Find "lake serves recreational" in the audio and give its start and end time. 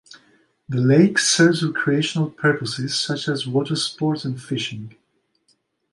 0.81-2.31